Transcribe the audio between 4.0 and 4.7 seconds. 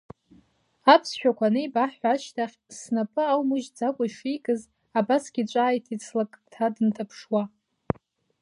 ишикыз,